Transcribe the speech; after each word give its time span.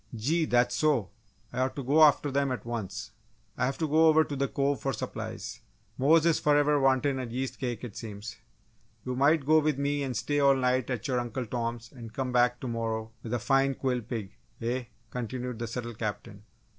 "Gee! 0.15 0.45
That's 0.45 0.73
so! 0.75 1.11
I 1.53 1.59
ought 1.59 1.75
to 1.75 1.83
go 1.83 2.01
after 2.03 2.31
them 2.31 2.51
at 2.51 2.65
once!" 2.65 3.11
"I 3.55 3.67
have 3.67 3.77
to 3.77 3.87
go 3.87 4.07
over 4.07 4.23
to 4.23 4.35
the 4.35 4.47
Cove 4.47 4.81
for 4.81 4.93
supplies 4.93 5.59
Mose 5.95 6.25
is 6.25 6.39
forever 6.39 6.79
wantin' 6.79 7.19
a 7.19 7.25
yeast 7.27 7.59
cake, 7.59 7.83
it 7.83 7.95
seems! 7.95 8.37
You 9.05 9.15
might 9.15 9.45
go 9.45 9.59
with 9.59 9.77
me 9.77 10.01
and 10.01 10.17
stay 10.17 10.39
all 10.39 10.55
night 10.55 10.89
at 10.89 11.07
your 11.07 11.19
Uncle 11.19 11.45
Tom's 11.45 11.91
and 11.91 12.11
come 12.13 12.31
back 12.31 12.59
to 12.61 12.67
morrow 12.67 13.11
with 13.21 13.31
a 13.31 13.37
fine 13.37 13.75
quill 13.75 14.01
pig, 14.01 14.33
eh?" 14.59 14.85
continued 15.11 15.59
the 15.59 15.67
subtle 15.67 15.93
Captain. 15.93 16.41